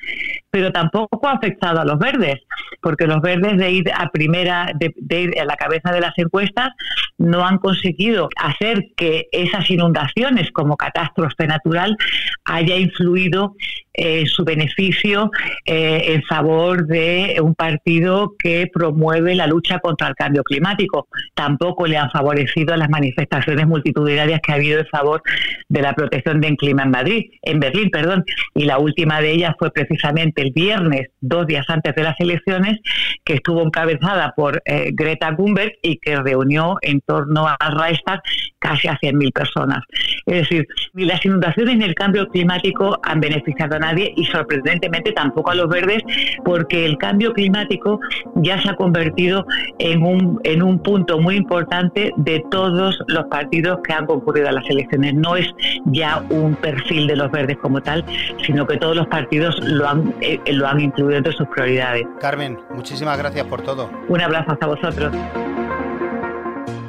Pero 0.50 0.72
tampoco 0.72 1.28
ha 1.28 1.34
afectado 1.34 1.82
a 1.82 1.86
los 1.86 2.00
verdes, 2.00 2.42
porque 2.82 3.08
los 3.08 3.22
verdes 3.22 3.58
de 3.58 3.72
ir 3.72 3.92
a 3.94 4.10
primera, 4.10 4.72
de, 4.76 5.22
ir 5.22 5.40
a 5.40 5.46
la 5.46 5.56
cabeza 5.56 5.92
de 5.92 6.02
las 6.02 6.14
encuestas, 6.18 6.70
no 7.18 7.46
han 7.46 7.58
conseguido 7.58 8.30
hacer 8.38 8.88
que 8.96 9.28
esas 9.32 9.70
inundaciones 9.70 10.52
como 10.52 10.78
catástrofe 10.78 11.48
natural 11.48 11.96
haya 12.46 12.78
influido 12.78 13.56
en 13.96 14.26
su 14.26 14.44
beneficio 14.44 15.30
eh, 15.66 16.14
en 16.16 16.24
favor 16.24 16.88
de 16.88 17.38
un 17.42 17.54
partido 17.54 18.34
que 18.40 18.68
promueve 18.74 19.36
la 19.36 19.46
lucha 19.46 19.78
contra 19.80 20.08
el 20.08 20.16
cambio 20.16 20.44
climático. 20.44 21.08
Tampoco 21.36 21.86
le 21.86 21.98
han 21.98 22.10
favorecido 22.10 22.76
las 22.76 22.90
manifestaciones 22.90 23.68
multitudinarias 23.68 24.42
que 24.42 24.52
ha 24.52 24.56
habido 24.56 24.80
en 24.80 24.88
favor 24.88 25.22
de 25.70 25.82
la 25.82 25.94
protección 25.94 26.13
del 26.24 26.58
clima 26.58 26.84
en 26.84 26.92
Madrid, 26.92 27.32
en 27.42 27.60
Berlín, 27.60 27.90
perdón. 27.90 28.24
Y 28.54 28.66
la 28.66 28.78
última 28.78 29.22
de 29.22 29.32
ellas 29.32 29.56
fue 29.58 29.72
precisamente 29.72 30.42
el 30.42 30.52
viernes, 30.52 31.10
dos 31.22 31.48
días 31.48 31.66
antes 31.70 31.96
de 31.96 32.04
las 32.04 32.20
elecciones, 32.20 32.80
que 33.24 33.36
estuvo 33.36 33.62
encabezada 33.62 34.34
por 34.36 34.62
eh, 34.66 34.92
Greta 34.94 35.36
Thunberg 35.36 35.74
y 35.82 35.98
que 35.98 36.16
reunió 36.18 36.78
en 36.82 37.02
torno 37.02 37.48
a 37.48 37.58
Reichstag 37.70 38.22
casi 38.60 38.88
a 38.88 38.98
100.000 38.98 39.34
personas. 39.34 39.84
Es 40.26 40.42
decir, 40.42 40.68
ni 40.94 41.06
las 41.06 41.24
inundaciones 41.26 41.78
ni 41.78 41.84
el 41.84 41.96
cambio 41.96 42.28
climático 42.30 43.00
han 43.04 43.20
beneficiado 43.20 43.76
a 43.76 43.80
nadie 43.80 44.14
y 44.16 44.26
sorprendentemente 44.26 45.12
tampoco 45.12 45.52
a 45.52 45.56
los 45.56 45.68
verdes 45.68 46.02
porque 46.46 46.86
el 46.86 46.98
cambio 46.98 47.34
climático 47.34 48.00
ya 48.36 48.62
se 48.62 48.70
ha 48.70 48.76
convertido 48.76 49.46
en 49.80 50.04
un, 50.04 50.40
en 50.44 50.64
un 50.64 50.82
punto 50.82 51.20
muy 51.20 51.36
importante 51.36 52.12
de 52.18 52.44
todos 52.50 53.00
los 53.08 53.26
partidos 53.26 53.80
que 53.84 53.94
han 53.94 54.06
concurrido 54.06 54.50
a 54.50 54.54
las 54.54 54.70
elecciones. 54.70 55.14
No 55.14 55.36
es 55.36 55.48
ya 56.04 56.26
un 56.30 56.56
perfil 56.56 57.08
de 57.08 57.16
los 57.16 57.32
verdes 57.32 57.58
como 57.60 57.82
tal, 57.82 58.06
sino 58.46 58.68
que 58.68 58.76
todos 58.78 58.94
los 58.94 59.08
partidos 59.08 59.58
lo 59.62 59.88
han, 59.88 60.14
eh, 60.20 60.38
lo 60.52 60.68
han 60.68 60.82
incluido 60.82 61.18
entre 61.18 61.32
sus 61.32 61.48
prioridades. 61.48 62.06
Carmen, 62.20 62.60
muchísimas 62.72 63.18
gracias 63.18 63.46
por 63.48 63.62
todo. 63.62 63.90
Un 64.10 64.20
abrazo 64.20 64.52
hasta 64.52 64.68
vosotros. 64.68 65.16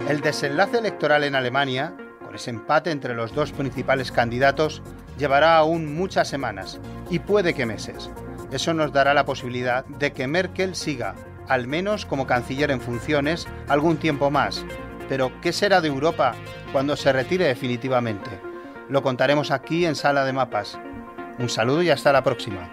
El 0.09 0.21
desenlace 0.21 0.79
electoral 0.79 1.23
en 1.23 1.37
Alemania, 1.37 1.95
con 2.25 2.35
ese 2.35 2.51
empate 2.51 2.91
entre 2.91 3.15
los 3.15 3.33
dos 3.33 3.53
principales 3.53 4.11
candidatos, 4.11 4.83
llevará 5.17 5.57
aún 5.59 5.95
muchas 5.95 6.27
semanas 6.27 6.81
y 7.09 7.21
puede 7.21 7.55
que 7.55 7.67
meses. 7.67 8.11
Eso 8.51 8.75
nos 8.75 8.93
dará 8.93 9.15
la 9.15 9.25
posibilidad 9.25 9.85
de 9.87 10.13
que 10.13 10.27
Merkel 10.27 10.75
siga 10.75 11.15
al 11.49 11.69
menos 11.69 12.05
como 12.05 12.27
canciller 12.27 12.71
en 12.73 12.81
funciones, 12.81 13.47
algún 13.69 13.97
tiempo 13.99 14.31
más. 14.31 14.65
Pero, 15.09 15.31
¿qué 15.41 15.53
será 15.53 15.81
de 15.81 15.89
Europa 15.89 16.35
cuando 16.73 16.97
se 16.97 17.13
retire 17.13 17.47
definitivamente? 17.47 18.54
lo 18.89 19.03
contaremos 19.03 19.51
aquí 19.51 19.87
en 19.87 19.95
Sala 19.95 20.25
de 20.25 20.33
Mapas. 20.33 20.79
Un 21.39 21.49
saludo 21.49 21.83
y 21.83 21.91
hasta 21.91 22.13
la 22.13 22.23
próxima. 22.23 22.71